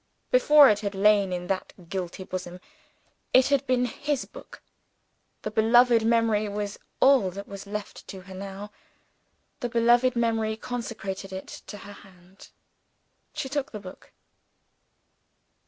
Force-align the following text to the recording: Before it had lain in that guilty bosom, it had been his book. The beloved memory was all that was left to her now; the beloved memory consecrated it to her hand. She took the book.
Before 0.31 0.67
it 0.67 0.79
had 0.79 0.95
lain 0.95 1.31
in 1.31 1.45
that 1.45 1.73
guilty 1.87 2.23
bosom, 2.23 2.59
it 3.35 3.49
had 3.49 3.67
been 3.67 3.85
his 3.85 4.25
book. 4.25 4.63
The 5.43 5.51
beloved 5.51 6.03
memory 6.03 6.49
was 6.49 6.79
all 6.99 7.29
that 7.29 7.47
was 7.47 7.67
left 7.67 8.07
to 8.07 8.21
her 8.21 8.33
now; 8.33 8.71
the 9.59 9.69
beloved 9.69 10.15
memory 10.15 10.57
consecrated 10.57 11.31
it 11.31 11.49
to 11.67 11.77
her 11.77 11.93
hand. 11.93 12.49
She 13.35 13.47
took 13.47 13.71
the 13.71 13.79
book. 13.79 14.11